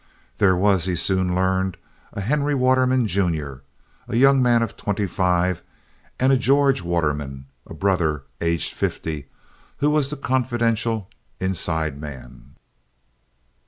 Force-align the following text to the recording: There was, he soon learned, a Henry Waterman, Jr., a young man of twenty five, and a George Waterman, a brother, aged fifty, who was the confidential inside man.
There 0.39 0.55
was, 0.57 0.85
he 0.85 0.95
soon 0.95 1.35
learned, 1.35 1.77
a 2.11 2.21
Henry 2.21 2.55
Waterman, 2.55 3.05
Jr., 3.07 3.57
a 4.07 4.15
young 4.15 4.41
man 4.41 4.63
of 4.63 4.75
twenty 4.75 5.05
five, 5.05 5.61
and 6.19 6.33
a 6.33 6.37
George 6.37 6.81
Waterman, 6.81 7.45
a 7.67 7.75
brother, 7.75 8.23
aged 8.41 8.73
fifty, 8.73 9.27
who 9.77 9.91
was 9.91 10.09
the 10.09 10.17
confidential 10.17 11.07
inside 11.39 11.99
man. 12.01 12.55